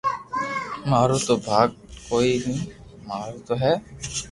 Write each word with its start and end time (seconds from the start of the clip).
مارو 0.89 1.17
تو 1.27 1.33
ڀاگ 1.45 1.69
ڪوئي 2.07 2.33
ني 2.45 2.57
مارو 3.07 3.37
تو 3.47 3.53
ھي 3.61 3.73